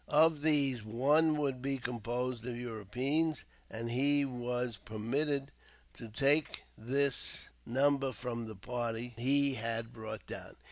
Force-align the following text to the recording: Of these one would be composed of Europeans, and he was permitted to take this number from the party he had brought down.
Of 0.09 0.41
these 0.41 0.83
one 0.83 1.37
would 1.37 1.61
be 1.61 1.77
composed 1.77 2.43
of 2.47 2.57
Europeans, 2.57 3.43
and 3.69 3.91
he 3.91 4.25
was 4.25 4.77
permitted 4.77 5.51
to 5.93 6.07
take 6.07 6.63
this 6.75 7.49
number 7.67 8.11
from 8.11 8.47
the 8.47 8.55
party 8.55 9.13
he 9.15 9.53
had 9.53 9.93
brought 9.93 10.25
down. 10.25 10.55